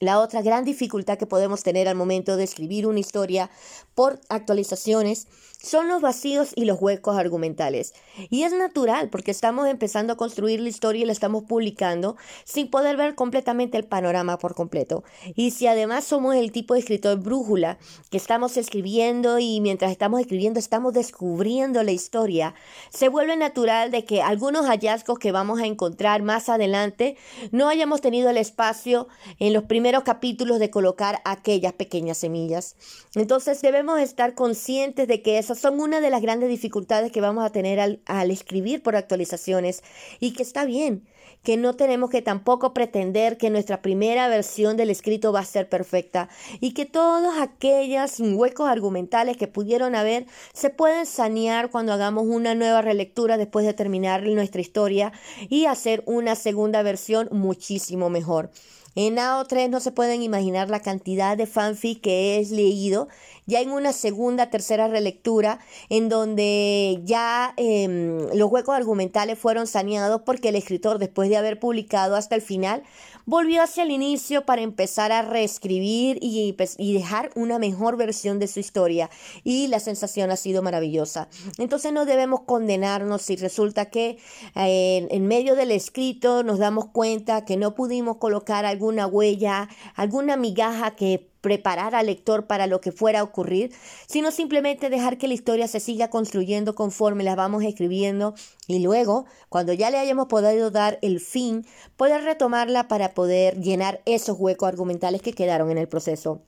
La 0.00 0.20
otra 0.20 0.42
gran 0.42 0.64
dificultad 0.64 1.18
que 1.18 1.26
podemos 1.26 1.64
tener 1.64 1.88
al 1.88 1.96
momento 1.96 2.36
de 2.36 2.44
escribir 2.44 2.86
una 2.86 3.00
historia 3.00 3.50
por 3.96 4.20
actualizaciones 4.28 5.26
son 5.60 5.88
los 5.88 6.00
vacíos 6.00 6.52
y 6.54 6.66
los 6.66 6.80
huecos 6.80 7.16
argumentales. 7.16 7.92
Y 8.30 8.44
es 8.44 8.52
natural 8.52 9.10
porque 9.10 9.32
estamos 9.32 9.66
empezando 9.66 10.12
a 10.12 10.16
construir 10.16 10.60
la 10.60 10.68
historia 10.68 11.02
y 11.02 11.06
la 11.06 11.12
estamos 11.12 11.44
publicando 11.44 12.16
sin 12.44 12.70
poder 12.70 12.96
ver 12.96 13.16
completamente 13.16 13.76
el 13.76 13.84
panorama 13.84 14.38
por 14.38 14.54
completo. 14.54 15.02
Y 15.34 15.50
si 15.50 15.66
además 15.66 16.04
somos 16.04 16.36
el 16.36 16.52
tipo 16.52 16.74
de 16.74 16.80
escritor 16.80 17.18
brújula 17.18 17.78
que 18.10 18.16
estamos 18.16 18.56
escribiendo 18.56 19.40
y 19.40 19.60
mientras 19.60 19.90
estamos 19.90 20.20
escribiendo 20.20 20.60
estamos 20.60 20.94
descubriendo 20.94 21.82
la 21.82 21.92
historia, 21.92 22.54
se 22.90 23.08
vuelve 23.08 23.36
natural 23.36 23.90
de 23.90 24.04
que 24.04 24.22
algunos 24.22 24.66
hallazgos 24.66 25.18
que 25.18 25.32
vamos 25.32 25.60
a 25.60 25.66
encontrar 25.66 26.22
más 26.22 26.48
adelante 26.48 27.16
no 27.50 27.68
hayamos 27.68 28.00
tenido 28.00 28.30
el 28.30 28.36
espacio 28.36 29.08
en 29.40 29.52
los 29.52 29.64
primeros 29.64 30.04
capítulos 30.04 30.60
de 30.60 30.70
colocar 30.70 31.20
aquellas 31.24 31.72
pequeñas 31.72 32.18
semillas. 32.18 32.76
Entonces 33.16 33.60
debemos 33.60 33.98
estar 33.98 34.36
conscientes 34.36 35.08
de 35.08 35.20
que 35.22 35.47
esas 35.48 35.60
son 35.60 35.80
una 35.80 36.02
de 36.02 36.10
las 36.10 36.20
grandes 36.20 36.50
dificultades 36.50 37.10
que 37.10 37.22
vamos 37.22 37.42
a 37.42 37.48
tener 37.48 37.80
al, 37.80 38.02
al 38.04 38.30
escribir 38.30 38.82
por 38.82 38.96
actualizaciones 38.96 39.82
y 40.20 40.34
que 40.34 40.42
está 40.42 40.66
bien 40.66 41.08
que 41.42 41.56
no 41.56 41.74
tenemos 41.74 42.10
que 42.10 42.20
tampoco 42.20 42.74
pretender 42.74 43.38
que 43.38 43.48
nuestra 43.48 43.80
primera 43.80 44.28
versión 44.28 44.76
del 44.76 44.90
escrito 44.90 45.32
va 45.32 45.40
a 45.40 45.44
ser 45.46 45.70
perfecta 45.70 46.28
y 46.60 46.74
que 46.74 46.84
todos 46.84 47.38
aquellos 47.38 48.20
huecos 48.20 48.68
argumentales 48.68 49.38
que 49.38 49.46
pudieron 49.48 49.94
haber 49.94 50.26
se 50.52 50.68
pueden 50.68 51.06
sanear 51.06 51.70
cuando 51.70 51.94
hagamos 51.94 52.26
una 52.26 52.54
nueva 52.54 52.82
relectura 52.82 53.38
después 53.38 53.64
de 53.64 53.72
terminar 53.72 54.24
nuestra 54.24 54.60
historia 54.60 55.12
y 55.48 55.64
hacer 55.64 56.02
una 56.04 56.34
segunda 56.34 56.82
versión 56.82 57.28
muchísimo 57.32 58.10
mejor. 58.10 58.50
En 58.94 59.16
AO3 59.16 59.68
no 59.68 59.80
se 59.80 59.92
pueden 59.92 60.22
imaginar 60.22 60.70
la 60.70 60.80
cantidad 60.80 61.36
de 61.36 61.46
fanfic 61.46 62.00
que 62.00 62.38
he 62.38 62.46
leído 62.46 63.08
ya 63.46 63.60
en 63.62 63.70
una 63.70 63.94
segunda, 63.94 64.50
tercera 64.50 64.88
relectura, 64.88 65.58
en 65.88 66.10
donde 66.10 67.00
ya 67.04 67.54
em, 67.56 68.18
los 68.34 68.50
huecos 68.50 68.76
argumentales 68.76 69.38
fueron 69.38 69.66
saneados 69.66 70.20
porque 70.26 70.50
el 70.50 70.56
escritor, 70.56 70.98
después 70.98 71.30
de 71.30 71.38
haber 71.38 71.58
publicado 71.58 72.14
hasta 72.14 72.34
el 72.34 72.42
final, 72.42 72.82
volvió 73.28 73.62
hacia 73.62 73.82
el 73.82 73.90
inicio 73.90 74.46
para 74.46 74.62
empezar 74.62 75.12
a 75.12 75.20
reescribir 75.20 76.18
y, 76.22 76.54
pues, 76.54 76.76
y 76.78 76.94
dejar 76.94 77.30
una 77.34 77.58
mejor 77.58 77.98
versión 77.98 78.38
de 78.38 78.48
su 78.48 78.58
historia. 78.58 79.10
Y 79.44 79.66
la 79.66 79.80
sensación 79.80 80.30
ha 80.30 80.36
sido 80.36 80.62
maravillosa. 80.62 81.28
Entonces 81.58 81.92
no 81.92 82.06
debemos 82.06 82.40
condenarnos 82.46 83.20
si 83.20 83.36
resulta 83.36 83.90
que 83.90 84.16
eh, 84.56 85.06
en 85.10 85.26
medio 85.26 85.56
del 85.56 85.72
escrito 85.72 86.42
nos 86.42 86.58
damos 86.58 86.86
cuenta 86.86 87.44
que 87.44 87.58
no 87.58 87.74
pudimos 87.74 88.16
colocar 88.16 88.64
alguna 88.64 89.06
huella, 89.06 89.68
alguna 89.94 90.38
migaja 90.38 90.96
que 90.96 91.28
preparar 91.40 91.94
al 91.94 92.06
lector 92.06 92.46
para 92.46 92.66
lo 92.66 92.80
que 92.80 92.92
fuera 92.92 93.20
a 93.20 93.22
ocurrir, 93.22 93.72
sino 94.06 94.30
simplemente 94.30 94.90
dejar 94.90 95.18
que 95.18 95.28
la 95.28 95.34
historia 95.34 95.68
se 95.68 95.80
siga 95.80 96.10
construyendo 96.10 96.74
conforme 96.74 97.24
la 97.24 97.34
vamos 97.34 97.64
escribiendo 97.64 98.34
y 98.66 98.80
luego, 98.80 99.26
cuando 99.48 99.72
ya 99.72 99.90
le 99.90 99.98
hayamos 99.98 100.26
podido 100.26 100.70
dar 100.70 100.98
el 101.02 101.20
fin, 101.20 101.66
poder 101.96 102.22
retomarla 102.24 102.88
para 102.88 103.14
poder 103.14 103.60
llenar 103.60 104.02
esos 104.04 104.38
huecos 104.38 104.68
argumentales 104.68 105.22
que 105.22 105.32
quedaron 105.32 105.70
en 105.70 105.78
el 105.78 105.88
proceso. 105.88 106.42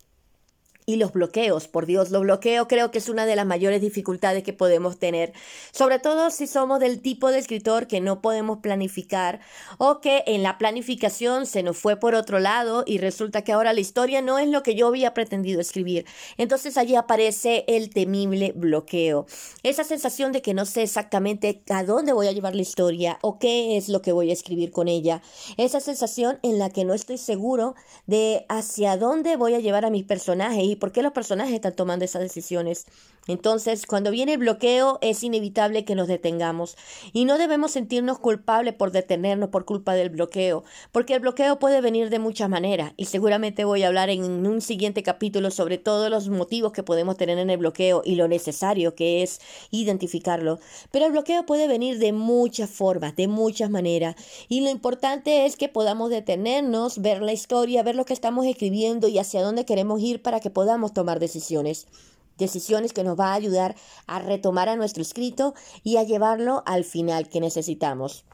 Y 0.90 0.97
los 0.97 1.12
bloqueos, 1.12 1.68
por 1.68 1.87
Dios, 1.87 2.11
los 2.11 2.23
bloqueos 2.23 2.66
creo 2.68 2.90
que 2.90 2.99
es 2.99 3.09
una 3.09 3.25
de 3.25 3.37
las 3.37 3.47
mayores 3.47 3.80
dificultades 3.80 4.42
que 4.42 4.52
podemos 4.52 4.99
tener, 4.99 5.32
sobre 5.70 6.00
todo 6.00 6.30
si 6.30 6.49
somos 6.49 6.80
del 6.80 7.00
tipo 7.00 7.30
de 7.30 7.38
escritor 7.38 7.87
que 7.87 8.00
no 8.00 8.20
podemos 8.20 8.59
planificar 8.59 9.38
o 9.78 10.00
que 10.00 10.25
en 10.26 10.42
la 10.42 10.59
planificación 10.59 11.47
se 11.47 11.62
nos 11.62 11.76
fue 11.76 11.94
por 11.94 12.16
otro 12.16 12.40
lado 12.40 12.82
y 12.88 12.99
resulta 12.99 13.42
que 13.42 13.52
ahora 13.52 13.73
la 13.73 13.78
historia 13.78 14.20
no 14.20 14.40
es 14.40 14.49
lo 14.49 14.64
que 14.64 14.75
yo 14.75 14.88
había 14.88 15.14
pretendido 15.14 15.61
escribir. 15.61 16.06
Entonces 16.38 16.76
allí 16.76 16.97
aparece 16.97 17.64
el 17.68 17.90
temible 17.90 18.50
bloqueo, 18.56 19.26
esa 19.62 19.85
sensación 19.85 20.32
de 20.32 20.42
que 20.42 20.54
no 20.54 20.66
sé 20.66 20.82
exactamente 20.82 21.62
a 21.70 21.85
dónde 21.85 22.12
voy 22.12 22.26
a 22.26 22.32
llevar 22.32 22.56
la 22.56 22.62
historia 22.62 23.20
o 23.23 23.38
qué 23.38 23.76
es 23.76 23.88
lo 23.88 24.02
que 24.02 24.11
voy 24.11 24.30
a 24.30 24.32
escribir 24.32 24.73
con 24.73 24.88
ella, 24.88 25.23
esa 25.56 25.78
sensación 25.78 26.40
en 26.42 26.59
la 26.59 26.70
que 26.70 26.85
no 26.85 26.94
estoy 26.94 27.16
seguro 27.16 27.76
de 28.09 28.44
hacia 28.49 28.97
dónde 28.97 29.37
voy 29.37 29.54
a 29.54 29.61
llevar 29.61 29.85
a 29.85 29.90
mis 29.90 30.02
personajes 30.02 30.64
y 30.64 30.80
por 30.81 30.91
qué 30.91 31.03
los 31.03 31.13
personajes 31.13 31.55
están 31.55 31.77
tomando 31.77 32.05
esas 32.05 32.23
decisiones. 32.23 32.87
Entonces, 33.29 33.87
cuando 33.87 34.11
viene 34.11 34.33
el 34.33 34.39
bloqueo, 34.39 34.99
es 35.03 35.23
inevitable 35.23 35.85
que 35.85 35.95
nos 35.95 36.09
detengamos. 36.09 36.77
Y 37.13 37.27
no 37.27 37.39
debemos 37.39 37.71
sentirnos 37.71 38.19
culpables 38.19 38.75
por 38.75 38.91
detenernos 38.91 39.51
por 39.51 39.65
culpa 39.65 39.95
del 39.95 40.11
bloqueo, 40.11 40.65
porque 40.91 41.15
el 41.15 41.21
bloqueo 41.21 41.59
puede 41.59 41.81
venir 41.81 42.11
de 42.11 42.19
muchas 42.19 42.49
maneras. 42.49 42.93
Y 42.97 43.05
seguramente 43.05 43.65
voy 43.65 43.83
a 43.83 43.89
hablar 43.89 44.11
en 44.11 44.25
un 44.25 44.61
siguiente 44.61 45.03
capítulo 45.03 45.51
sobre 45.51 45.79
todos 45.79 46.11
los 46.11 46.29
motivos 46.29 46.73
que 46.73 46.83
podemos 46.83 47.17
tener 47.17 47.39
en 47.39 47.51
el 47.51 47.59
bloqueo 47.59 48.03
y 48.05 48.17
lo 48.17 48.27
necesario 48.27 48.95
que 48.95 49.23
es 49.23 49.41
identificarlo. 49.71 50.59
Pero 50.91 51.07
el 51.07 51.13
bloqueo 51.13 51.47
puede 51.47 51.69
venir 51.69 51.99
de 51.99 52.13
muchas 52.13 52.71
formas, 52.71 53.15
de 53.17 53.29
muchas 53.29 53.71
maneras. 53.71 54.17
Y 54.49 54.63
lo 54.63 54.71
importante 54.71 55.45
es 55.45 55.57
que 55.57 55.69
podamos 55.69 56.11
detenernos, 56.11 57.01
ver 57.01 57.23
la 57.23 57.33
historia, 57.33 57.83
ver 57.83 57.97
lo 57.97 58.07
que 58.07 58.15
estamos 58.15 58.47
escribiendo 58.47 59.09
y 59.09 59.19
hacia 59.19 59.43
dónde 59.43 59.67
queremos 59.67 60.01
ir 60.01 60.23
para 60.23 60.41
que 60.41 60.51
podamos 60.51 60.70
tomar 60.95 61.21
decisiones 61.21 61.87
decisiones 62.41 62.93
que 62.93 63.05
nos 63.05 63.21
va 63.21 63.33
a 63.33 63.35
ayudar 63.35 63.77
a 64.07 64.19
retomar 64.19 64.69
a 64.69 64.77
nuestro 64.77 65.03
escrito 65.03 65.55
y 65.85 65.99
a 65.99 66.03
llevarlo 66.03 66.65
al 66.67 66.85
final 66.85 67.29
que 67.29 67.41
necesitamos. 67.41 68.25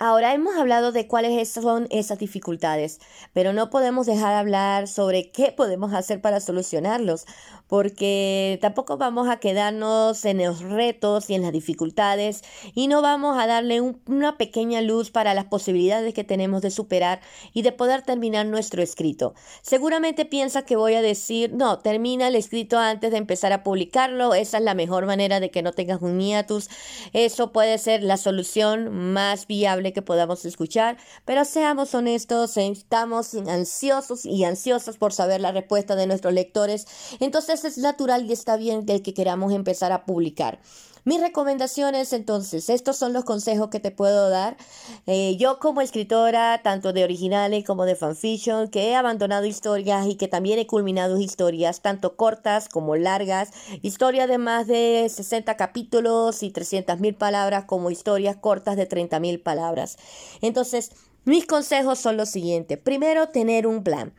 Ahora 0.00 0.32
hemos 0.32 0.56
hablado 0.56 0.92
de 0.92 1.08
cuáles 1.08 1.48
son 1.48 1.88
esas 1.90 2.20
dificultades, 2.20 3.00
pero 3.32 3.52
no 3.52 3.68
podemos 3.68 4.06
dejar 4.06 4.30
de 4.30 4.38
hablar 4.38 4.86
sobre 4.86 5.32
qué 5.32 5.50
podemos 5.50 5.92
hacer 5.92 6.20
para 6.20 6.38
solucionarlos, 6.38 7.26
porque 7.68 8.58
tampoco 8.60 8.96
vamos 8.96 9.28
a 9.28 9.38
quedarnos 9.38 10.24
en 10.24 10.38
los 10.38 10.60
retos 10.60 11.30
y 11.30 11.34
en 11.34 11.42
las 11.42 11.52
dificultades 11.52 12.42
y 12.74 12.88
no 12.88 13.02
vamos 13.02 13.38
a 13.38 13.46
darle 13.46 13.80
una 13.80 14.38
pequeña 14.38 14.80
luz 14.80 15.10
para 15.10 15.34
las 15.34 15.44
posibilidades 15.44 16.14
que 16.14 16.24
tenemos 16.24 16.62
de 16.62 16.70
superar 16.70 17.20
y 17.52 17.62
de 17.62 17.72
poder 17.72 18.02
terminar 18.02 18.46
nuestro 18.46 18.82
escrito. 18.82 19.34
Seguramente 19.62 20.24
piensa 20.24 20.62
que 20.62 20.76
voy 20.76 20.94
a 20.94 21.02
decir, 21.02 21.52
no, 21.52 21.78
termina 21.78 22.28
el 22.28 22.36
escrito 22.36 22.78
antes 22.78 23.10
de 23.10 23.18
empezar 23.18 23.52
a 23.52 23.62
publicarlo, 23.62 24.34
esa 24.34 24.58
es 24.58 24.64
la 24.64 24.74
mejor 24.74 25.06
manera 25.06 25.40
de 25.40 25.50
que 25.50 25.62
no 25.62 25.72
tengas 25.72 26.00
un 26.00 26.18
hiatus, 26.20 26.68
eso 27.12 27.52
puede 27.52 27.76
ser 27.78 28.02
la 28.02 28.16
solución 28.16 29.12
más 29.12 29.46
viable 29.46 29.92
que 29.92 30.02
podamos 30.02 30.44
escuchar, 30.46 30.96
pero 31.26 31.44
seamos 31.44 31.94
honestos, 31.94 32.56
estamos 32.56 33.34
ansiosos 33.34 34.24
y 34.24 34.44
ansiosos 34.44 34.96
por 34.96 35.12
saber 35.12 35.40
la 35.40 35.52
respuesta 35.52 35.96
de 35.96 36.06
nuestros 36.06 36.32
lectores, 36.32 36.86
entonces 37.20 37.57
es 37.64 37.78
natural 37.78 38.26
y 38.26 38.32
está 38.32 38.56
bien 38.56 38.86
que 38.86 39.14
queramos 39.14 39.52
empezar 39.52 39.92
a 39.92 40.04
publicar. 40.04 40.60
Mis 41.08 41.22
recomendaciones, 41.22 42.12
entonces, 42.12 42.68
estos 42.68 42.98
son 42.98 43.14
los 43.14 43.24
consejos 43.24 43.70
que 43.70 43.80
te 43.80 43.90
puedo 43.90 44.28
dar. 44.28 44.58
Eh, 45.06 45.38
yo 45.38 45.58
como 45.58 45.80
escritora, 45.80 46.60
tanto 46.62 46.92
de 46.92 47.02
originales 47.02 47.64
como 47.64 47.86
de 47.86 47.96
fanfiction, 47.96 48.68
que 48.68 48.90
he 48.90 48.94
abandonado 48.94 49.46
historias 49.46 50.06
y 50.06 50.16
que 50.16 50.28
también 50.28 50.58
he 50.58 50.66
culminado 50.66 51.18
historias, 51.18 51.80
tanto 51.80 52.14
cortas 52.16 52.68
como 52.68 52.94
largas, 52.94 53.52
historias 53.80 54.28
de 54.28 54.36
más 54.36 54.66
de 54.66 55.06
60 55.08 55.56
capítulos 55.56 56.42
y 56.42 56.50
300 56.50 57.00
mil 57.00 57.14
palabras, 57.14 57.64
como 57.64 57.90
historias 57.90 58.36
cortas 58.36 58.76
de 58.76 58.84
30 58.84 59.18
mil 59.18 59.40
palabras. 59.40 59.96
Entonces, 60.42 60.90
mis 61.24 61.46
consejos 61.46 61.98
son 61.98 62.18
los 62.18 62.28
siguientes. 62.28 62.76
Primero, 62.76 63.28
tener 63.28 63.66
un 63.66 63.82
plan. 63.82 64.12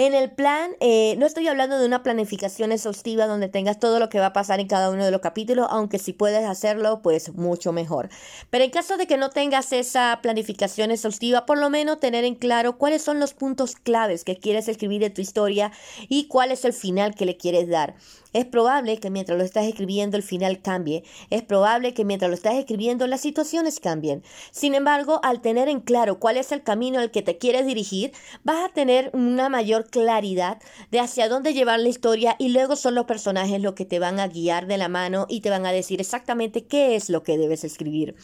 En 0.00 0.14
el 0.14 0.30
plan, 0.30 0.76
eh, 0.78 1.16
no 1.18 1.26
estoy 1.26 1.48
hablando 1.48 1.76
de 1.76 1.84
una 1.84 2.04
planificación 2.04 2.70
exhaustiva 2.70 3.26
donde 3.26 3.48
tengas 3.48 3.80
todo 3.80 3.98
lo 3.98 4.08
que 4.08 4.20
va 4.20 4.26
a 4.26 4.32
pasar 4.32 4.60
en 4.60 4.68
cada 4.68 4.90
uno 4.90 5.04
de 5.04 5.10
los 5.10 5.20
capítulos, 5.20 5.66
aunque 5.70 5.98
si 5.98 6.12
puedes 6.12 6.44
hacerlo, 6.44 7.02
pues 7.02 7.34
mucho 7.34 7.72
mejor. 7.72 8.08
Pero 8.48 8.62
en 8.62 8.70
caso 8.70 8.96
de 8.96 9.08
que 9.08 9.16
no 9.16 9.30
tengas 9.30 9.72
esa 9.72 10.20
planificación 10.22 10.92
exhaustiva, 10.92 11.46
por 11.46 11.58
lo 11.58 11.68
menos 11.68 11.98
tener 11.98 12.24
en 12.24 12.36
claro 12.36 12.78
cuáles 12.78 13.02
son 13.02 13.18
los 13.18 13.34
puntos 13.34 13.74
claves 13.74 14.22
que 14.22 14.36
quieres 14.36 14.68
escribir 14.68 15.02
en 15.02 15.12
tu 15.12 15.20
historia 15.20 15.72
y 16.08 16.28
cuál 16.28 16.52
es 16.52 16.64
el 16.64 16.74
final 16.74 17.16
que 17.16 17.26
le 17.26 17.36
quieres 17.36 17.68
dar. 17.68 17.96
Es 18.34 18.44
probable 18.44 18.98
que 18.98 19.10
mientras 19.10 19.38
lo 19.38 19.44
estás 19.44 19.64
escribiendo 19.64 20.16
el 20.16 20.22
final 20.22 20.60
cambie. 20.60 21.02
Es 21.30 21.42
probable 21.42 21.94
que 21.94 22.04
mientras 22.04 22.28
lo 22.28 22.34
estás 22.34 22.54
escribiendo 22.54 23.06
las 23.06 23.22
situaciones 23.22 23.80
cambien. 23.80 24.22
Sin 24.50 24.74
embargo, 24.74 25.18
al 25.24 25.40
tener 25.40 25.68
en 25.68 25.80
claro 25.80 26.18
cuál 26.18 26.36
es 26.36 26.52
el 26.52 26.62
camino 26.62 27.00
al 27.00 27.10
que 27.10 27.22
te 27.22 27.38
quieres 27.38 27.66
dirigir, 27.66 28.12
vas 28.44 28.68
a 28.68 28.72
tener 28.72 29.10
una 29.14 29.48
mayor 29.48 29.87
claridad 29.90 30.58
de 30.90 31.00
hacia 31.00 31.28
dónde 31.28 31.54
llevar 31.54 31.80
la 31.80 31.88
historia 31.88 32.36
y 32.38 32.50
luego 32.50 32.76
son 32.76 32.94
los 32.94 33.06
personajes 33.06 33.60
los 33.60 33.74
que 33.74 33.84
te 33.84 33.98
van 33.98 34.20
a 34.20 34.28
guiar 34.28 34.66
de 34.66 34.78
la 34.78 34.88
mano 34.88 35.26
y 35.28 35.40
te 35.40 35.50
van 35.50 35.66
a 35.66 35.72
decir 35.72 36.00
exactamente 36.00 36.66
qué 36.66 36.96
es 36.96 37.10
lo 37.10 37.22
que 37.22 37.38
debes 37.38 37.64
escribir. 37.64 38.14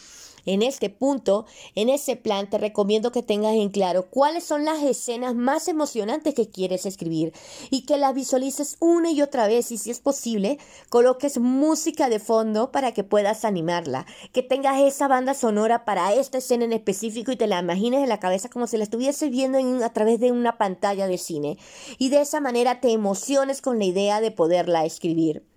En 0.46 0.62
este 0.62 0.90
punto, 0.90 1.46
en 1.74 1.88
ese 1.88 2.16
plan, 2.16 2.48
te 2.50 2.58
recomiendo 2.58 3.12
que 3.12 3.22
tengas 3.22 3.54
en 3.54 3.70
claro 3.70 4.10
cuáles 4.10 4.44
son 4.44 4.64
las 4.64 4.82
escenas 4.82 5.34
más 5.34 5.68
emocionantes 5.68 6.34
que 6.34 6.48
quieres 6.48 6.86
escribir 6.86 7.32
y 7.70 7.86
que 7.86 7.96
las 7.96 8.14
visualices 8.14 8.76
una 8.80 9.10
y 9.10 9.22
otra 9.22 9.46
vez 9.46 9.70
y 9.72 9.78
si 9.78 9.90
es 9.90 10.00
posible, 10.00 10.58
coloques 10.90 11.38
música 11.38 12.08
de 12.08 12.18
fondo 12.18 12.72
para 12.72 12.92
que 12.92 13.04
puedas 13.04 13.44
animarla, 13.44 14.06
que 14.32 14.42
tengas 14.42 14.80
esa 14.80 15.08
banda 15.08 15.34
sonora 15.34 15.84
para 15.84 16.12
esta 16.14 16.38
escena 16.38 16.64
en 16.64 16.72
específico 16.72 17.32
y 17.32 17.36
te 17.36 17.46
la 17.46 17.60
imagines 17.60 18.02
en 18.02 18.08
la 18.08 18.20
cabeza 18.20 18.48
como 18.48 18.66
si 18.66 18.76
la 18.76 18.84
estuvieses 18.84 19.30
viendo 19.30 19.84
a 19.84 19.92
través 19.92 20.20
de 20.20 20.32
una 20.32 20.58
pantalla 20.58 21.06
de 21.06 21.18
cine 21.18 21.58
y 21.98 22.08
de 22.08 22.20
esa 22.20 22.40
manera 22.40 22.80
te 22.80 22.92
emociones 22.92 23.62
con 23.62 23.78
la 23.78 23.84
idea 23.84 24.20
de 24.20 24.30
poderla 24.30 24.84
escribir. 24.84 25.53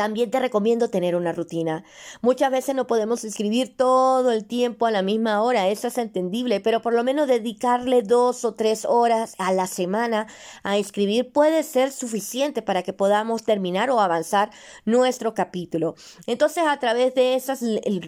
También 0.00 0.30
te 0.30 0.40
recomiendo 0.40 0.88
tener 0.88 1.14
una 1.14 1.32
rutina. 1.32 1.84
Muchas 2.22 2.50
veces 2.50 2.74
no 2.74 2.86
podemos 2.86 3.22
escribir 3.22 3.76
todo 3.76 4.32
el 4.32 4.46
tiempo 4.46 4.86
a 4.86 4.90
la 4.90 5.02
misma 5.02 5.42
hora, 5.42 5.68
eso 5.68 5.88
es 5.88 5.98
entendible, 5.98 6.60
pero 6.60 6.80
por 6.80 6.94
lo 6.94 7.04
menos 7.04 7.28
dedicarle 7.28 8.00
dos 8.00 8.46
o 8.46 8.54
tres 8.54 8.86
horas 8.86 9.34
a 9.36 9.52
la 9.52 9.66
semana 9.66 10.26
a 10.62 10.78
escribir 10.78 11.32
puede 11.32 11.62
ser 11.64 11.92
suficiente 11.92 12.62
para 12.62 12.82
que 12.82 12.94
podamos 12.94 13.42
terminar 13.42 13.90
o 13.90 14.00
avanzar 14.00 14.50
nuestro 14.86 15.34
capítulo. 15.34 15.96
Entonces, 16.26 16.64
a 16.66 16.78
través 16.78 17.14
de 17.14 17.34
esas, 17.34 17.62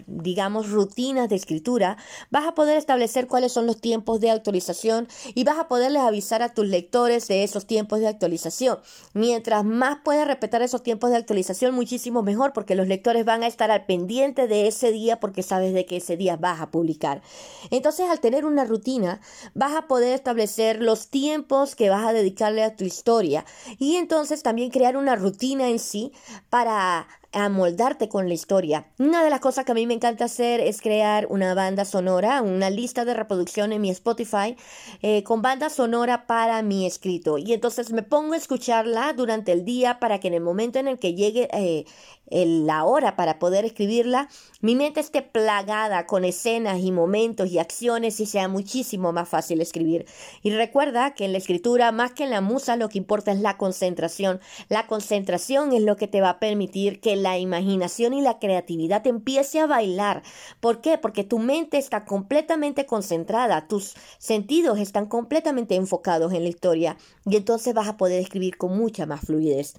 digamos, 0.07 0.71
rutinas 0.71 1.29
de 1.29 1.35
escritura, 1.35 1.97
vas 2.31 2.47
a 2.47 2.55
poder 2.55 2.79
establecer 2.79 3.27
cuáles 3.27 3.51
son 3.51 3.67
los 3.67 3.79
tiempos 3.79 4.19
de 4.19 4.31
actualización 4.31 5.07
y 5.35 5.43
vas 5.43 5.59
a 5.59 5.67
poderles 5.67 6.01
avisar 6.01 6.41
a 6.41 6.55
tus 6.55 6.65
lectores 6.65 7.27
de 7.27 7.43
esos 7.43 7.67
tiempos 7.67 7.99
de 7.99 8.07
actualización. 8.07 8.79
Mientras 9.13 9.63
más 9.63 9.99
puedas 10.03 10.27
respetar 10.27 10.63
esos 10.63 10.81
tiempos 10.81 11.11
de 11.11 11.17
actualización, 11.17 11.82
muchísimo 11.83 12.23
mejor 12.23 12.53
porque 12.53 12.75
los 12.75 12.87
lectores 12.87 13.25
van 13.25 13.43
a 13.43 13.47
estar 13.47 13.69
al 13.69 13.85
pendiente 13.85 14.47
de 14.47 14.67
ese 14.67 14.93
día 14.93 15.19
porque 15.19 15.43
sabes 15.43 15.73
de 15.73 15.85
que 15.85 15.97
ese 15.97 16.15
día 16.15 16.37
vas 16.37 16.61
a 16.61 16.71
publicar. 16.71 17.21
Entonces, 17.71 18.09
al 18.09 18.21
tener 18.21 18.45
una 18.45 18.63
rutina, 18.63 19.19
vas 19.53 19.75
a 19.75 19.87
poder 19.87 20.13
establecer 20.13 20.81
los 20.81 21.09
tiempos 21.09 21.75
que 21.75 21.89
vas 21.89 22.07
a 22.07 22.13
dedicarle 22.13 22.63
a 22.63 22.77
tu 22.77 22.85
historia 22.85 23.43
y 23.79 23.97
entonces 23.97 24.43
también 24.43 24.69
crear 24.69 24.95
una 24.95 25.17
rutina 25.17 25.67
en 25.67 25.79
sí 25.79 26.13
para 26.49 27.05
amoldarte 27.33 28.09
con 28.09 28.27
la 28.27 28.33
historia. 28.33 28.87
Una 28.99 29.23
de 29.23 29.29
las 29.29 29.39
cosas 29.39 29.65
que 29.65 29.71
a 29.71 29.75
mí 29.75 29.85
me 29.87 29.95
encanta 29.95 30.25
hacer 30.25 30.59
es 30.59 30.81
crear 30.81 31.27
una 31.29 31.53
banda 31.53 31.83
sonora, 31.83 32.41
una 32.41 32.69
lista 32.69 33.05
de 33.05 33.13
reproducción 33.13 33.73
en 33.73 33.81
mi 33.81 33.89
Spotify 33.89 34.55
eh, 35.01 35.23
con 35.23 35.41
banda 35.41 35.69
sonora 35.69 36.27
para 36.27 36.61
mi 36.61 36.85
escrito. 36.85 37.37
Y 37.37 37.53
entonces 37.53 37.91
me 37.91 38.03
pongo 38.03 38.33
a 38.33 38.37
escucharla 38.37 39.13
durante 39.13 39.51
el 39.51 39.65
día 39.65 39.99
para 39.99 40.19
que 40.19 40.27
en 40.27 40.35
el 40.35 40.41
momento 40.41 40.79
en 40.79 40.87
el 40.87 40.99
que 40.99 41.15
llegue 41.15 41.49
eh, 41.51 41.85
la 42.31 42.85
hora 42.85 43.15
para 43.15 43.37
poder 43.37 43.65
escribirla, 43.65 44.29
mi 44.61 44.75
mente 44.75 44.99
esté 44.99 45.21
plagada 45.21 46.05
con 46.05 46.25
escenas 46.25 46.79
y 46.79 46.91
momentos 46.91 47.49
y 47.51 47.59
acciones 47.59 48.19
y 48.19 48.25
sea 48.25 48.47
muchísimo 48.47 49.11
más 49.11 49.29
fácil 49.29 49.61
escribir. 49.61 50.05
Y 50.41 50.51
recuerda 50.51 51.13
que 51.13 51.25
en 51.25 51.33
la 51.33 51.37
escritura, 51.37 51.91
más 51.91 52.13
que 52.13 52.23
en 52.23 52.29
la 52.29 52.41
musa, 52.41 52.75
lo 52.75 52.89
que 52.89 52.97
importa 52.97 53.31
es 53.31 53.39
la 53.39 53.57
concentración. 53.57 54.39
La 54.69 54.87
concentración 54.87 55.73
es 55.73 55.81
lo 55.81 55.95
que 55.95 56.07
te 56.07 56.21
va 56.21 56.29
a 56.29 56.39
permitir 56.39 57.01
que 57.01 57.15
la 57.15 57.37
imaginación 57.37 58.13
y 58.13 58.21
la 58.21 58.39
creatividad 58.39 59.05
empiece 59.05 59.59
a 59.59 59.67
bailar. 59.67 60.23
¿Por 60.59 60.81
qué? 60.81 60.97
Porque 60.97 61.23
tu 61.23 61.39
mente 61.39 61.77
está 61.77 62.05
completamente 62.05 62.85
concentrada, 62.85 63.67
tus 63.67 63.95
sentidos 64.17 64.79
están 64.79 65.07
completamente 65.07 65.75
enfocados 65.75 66.33
en 66.33 66.43
la 66.43 66.49
historia 66.49 66.97
y 67.25 67.35
entonces 67.35 67.73
vas 67.73 67.87
a 67.87 67.97
poder 67.97 68.21
escribir 68.21 68.57
con 68.57 68.77
mucha 68.77 69.05
más 69.05 69.21
fluidez. 69.21 69.75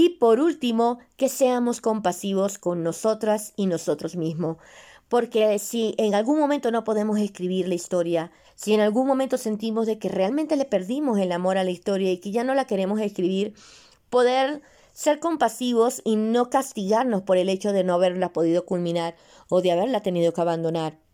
Y 0.00 0.10
por 0.10 0.38
último, 0.38 1.00
que 1.16 1.28
seamos 1.28 1.80
compasivos 1.80 2.58
con 2.58 2.84
nosotras 2.84 3.52
y 3.56 3.66
nosotros 3.66 4.14
mismos. 4.14 4.58
Porque 5.08 5.58
si 5.58 5.96
en 5.98 6.14
algún 6.14 6.38
momento 6.38 6.70
no 6.70 6.84
podemos 6.84 7.18
escribir 7.18 7.66
la 7.66 7.74
historia, 7.74 8.30
si 8.54 8.74
en 8.74 8.80
algún 8.80 9.08
momento 9.08 9.38
sentimos 9.38 9.88
de 9.88 9.98
que 9.98 10.08
realmente 10.08 10.54
le 10.54 10.66
perdimos 10.66 11.18
el 11.18 11.32
amor 11.32 11.58
a 11.58 11.64
la 11.64 11.72
historia 11.72 12.12
y 12.12 12.18
que 12.18 12.30
ya 12.30 12.44
no 12.44 12.54
la 12.54 12.64
queremos 12.64 13.00
escribir, 13.00 13.54
poder 14.08 14.62
ser 14.92 15.18
compasivos 15.18 16.00
y 16.04 16.14
no 16.14 16.48
castigarnos 16.48 17.22
por 17.22 17.36
el 17.36 17.48
hecho 17.48 17.72
de 17.72 17.82
no 17.82 17.94
haberla 17.94 18.32
podido 18.32 18.64
culminar 18.64 19.16
o 19.48 19.62
de 19.62 19.72
haberla 19.72 20.00
tenido 20.00 20.32
que 20.32 20.40
abandonar. 20.40 21.07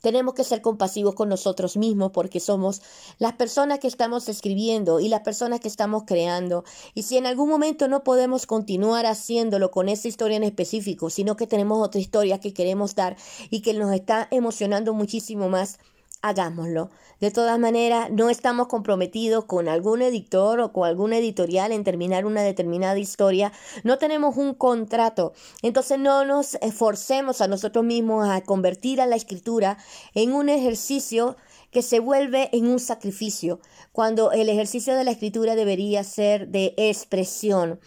Tenemos 0.00 0.34
que 0.34 0.44
ser 0.44 0.60
compasivos 0.62 1.14
con 1.14 1.28
nosotros 1.28 1.76
mismos 1.76 2.12
porque 2.12 2.40
somos 2.40 2.82
las 3.18 3.34
personas 3.34 3.78
que 3.78 3.88
estamos 3.88 4.28
escribiendo 4.28 5.00
y 5.00 5.08
las 5.08 5.20
personas 5.20 5.60
que 5.60 5.68
estamos 5.68 6.04
creando. 6.06 6.64
Y 6.94 7.02
si 7.02 7.16
en 7.16 7.26
algún 7.26 7.48
momento 7.48 7.88
no 7.88 8.04
podemos 8.04 8.46
continuar 8.46 9.06
haciéndolo 9.06 9.70
con 9.70 9.88
esa 9.88 10.08
historia 10.08 10.36
en 10.36 10.44
específico, 10.44 11.10
sino 11.10 11.36
que 11.36 11.46
tenemos 11.46 11.84
otra 11.84 12.00
historia 12.00 12.40
que 12.40 12.52
queremos 12.52 12.94
dar 12.94 13.16
y 13.50 13.60
que 13.60 13.74
nos 13.74 13.92
está 13.92 14.28
emocionando 14.30 14.94
muchísimo 14.94 15.48
más, 15.48 15.78
hagámoslo. 16.22 16.90
De 17.20 17.30
todas 17.30 17.58
maneras, 17.58 18.10
no 18.10 18.28
estamos 18.28 18.66
comprometidos 18.66 19.44
con 19.46 19.68
algún 19.68 20.02
editor 20.02 20.60
o 20.60 20.72
con 20.72 20.86
algún 20.86 21.12
editorial 21.12 21.72
en 21.72 21.84
terminar 21.84 22.26
una 22.26 22.42
determinada 22.42 22.98
historia. 22.98 23.52
No 23.84 23.98
tenemos 23.98 24.36
un 24.36 24.54
contrato. 24.54 25.32
Entonces 25.62 25.98
no 25.98 26.24
nos 26.24 26.56
esforcemos 26.56 27.40
a 27.40 27.48
nosotros 27.48 27.84
mismos 27.84 28.28
a 28.28 28.42
convertir 28.42 29.00
a 29.00 29.06
la 29.06 29.16
escritura 29.16 29.78
en 30.14 30.32
un 30.32 30.48
ejercicio 30.48 31.36
que 31.70 31.82
se 31.82 32.00
vuelve 32.00 32.48
en 32.52 32.68
un 32.68 32.80
sacrificio, 32.80 33.60
cuando 33.92 34.32
el 34.32 34.48
ejercicio 34.48 34.94
de 34.94 35.04
la 35.04 35.10
escritura 35.10 35.54
debería 35.54 36.04
ser 36.04 36.48
de 36.48 36.74
expresión, 36.76 37.80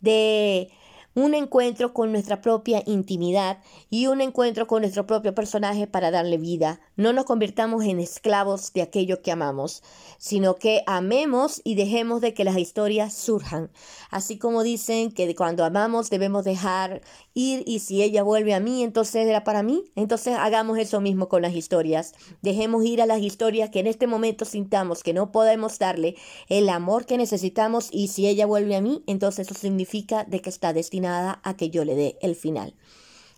de 0.00 0.70
un 1.16 1.32
encuentro 1.32 1.94
con 1.94 2.12
nuestra 2.12 2.42
propia 2.42 2.82
intimidad 2.84 3.58
y 3.88 4.06
un 4.06 4.20
encuentro 4.20 4.66
con 4.66 4.82
nuestro 4.82 5.06
propio 5.06 5.34
personaje 5.34 5.86
para 5.86 6.10
darle 6.10 6.36
vida. 6.36 6.78
No 6.94 7.14
nos 7.14 7.24
convirtamos 7.24 7.84
en 7.84 8.00
esclavos 8.00 8.74
de 8.74 8.82
aquello 8.82 9.22
que 9.22 9.32
amamos, 9.32 9.82
sino 10.18 10.56
que 10.56 10.82
amemos 10.86 11.62
y 11.64 11.74
dejemos 11.74 12.20
de 12.20 12.34
que 12.34 12.44
las 12.44 12.58
historias 12.58 13.14
surjan. 13.14 13.70
Así 14.10 14.36
como 14.36 14.62
dicen 14.62 15.10
que 15.10 15.34
cuando 15.34 15.64
amamos 15.64 16.10
debemos 16.10 16.44
dejar 16.44 17.00
ir 17.36 17.62
y 17.66 17.80
si 17.80 18.02
ella 18.02 18.22
vuelve 18.22 18.54
a 18.54 18.60
mí, 18.60 18.82
entonces 18.82 19.26
era 19.26 19.44
para 19.44 19.62
mí. 19.62 19.84
Entonces 19.94 20.34
hagamos 20.36 20.78
eso 20.78 21.00
mismo 21.00 21.28
con 21.28 21.42
las 21.42 21.54
historias. 21.54 22.14
Dejemos 22.42 22.84
ir 22.84 23.02
a 23.02 23.06
las 23.06 23.20
historias 23.20 23.70
que 23.70 23.80
en 23.80 23.86
este 23.86 24.06
momento 24.06 24.44
sintamos 24.44 25.02
que 25.02 25.12
no 25.12 25.30
podemos 25.30 25.78
darle 25.78 26.16
el 26.48 26.68
amor 26.70 27.04
que 27.04 27.18
necesitamos 27.18 27.90
y 27.92 28.08
si 28.08 28.26
ella 28.26 28.46
vuelve 28.46 28.74
a 28.74 28.80
mí, 28.80 29.04
entonces 29.06 29.46
eso 29.46 29.54
significa 29.54 30.24
de 30.24 30.40
que 30.40 30.48
está 30.48 30.72
destinada 30.72 31.40
a 31.44 31.56
que 31.56 31.68
yo 31.68 31.84
le 31.84 31.94
dé 31.94 32.18
el 32.22 32.34
final. 32.34 32.74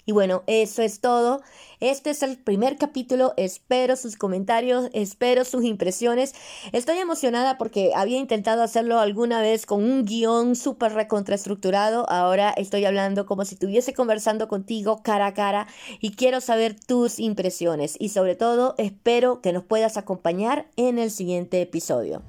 Y 0.09 0.13
bueno, 0.13 0.43
eso 0.47 0.81
es 0.81 1.01
todo. 1.01 1.43
Este 1.81 2.09
es 2.09 2.23
el 2.23 2.39
primer 2.39 2.79
capítulo. 2.79 3.35
Espero 3.37 3.95
sus 3.95 4.17
comentarios, 4.17 4.89
espero 4.95 5.45
sus 5.45 5.65
impresiones. 5.65 6.33
Estoy 6.73 6.97
emocionada 6.97 7.59
porque 7.59 7.93
había 7.95 8.17
intentado 8.17 8.63
hacerlo 8.63 9.01
alguna 9.01 9.43
vez 9.43 9.67
con 9.67 9.85
un 9.85 10.07
guion 10.07 10.57
súper 10.57 10.95
recontraestructurado. 10.95 12.09
Ahora 12.09 12.55
estoy 12.57 12.87
hablando 12.87 13.27
como 13.27 13.45
si 13.45 13.57
estuviese 13.57 13.93
conversando 13.93 14.49
contigo 14.49 15.03
cara 15.03 15.27
a 15.27 15.35
cara 15.35 15.67
y 16.01 16.13
quiero 16.13 16.41
saber 16.41 16.75
tus 16.75 17.19
impresiones. 17.19 17.95
Y 17.99 18.09
sobre 18.09 18.35
todo, 18.35 18.77
espero 18.79 19.43
que 19.43 19.53
nos 19.53 19.65
puedas 19.65 19.99
acompañar 19.99 20.71
en 20.77 20.99
el 20.99 21.11
siguiente 21.11 21.61
episodio. 21.61 22.23